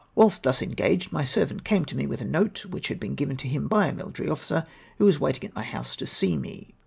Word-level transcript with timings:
Wliilst 0.17 0.41
thus 0.41 0.63
engaged, 0.63 1.11
my 1.11 1.23
servant 1.23 1.63
came 1.63 1.85
to 1.85 1.95
nie 1.95 2.07
with 2.07 2.21
a 2.21 2.25
note, 2.25 2.65
wdiich 2.67 2.87
had 2.87 2.99
been 2.99 3.13
given 3.13 3.37
to 3.37 3.47
him 3.47 3.67
by 3.67 3.85
a 3.85 3.93
mihtary 3.93 4.31
officer, 4.31 4.65
who 4.97 5.05
was 5.05 5.19
waiting 5.19 5.47
at 5.47 5.53
my 5.55 5.61
house 5.61 5.95
to 5.95 6.07
see 6.07 6.35
me. 6.35 6.73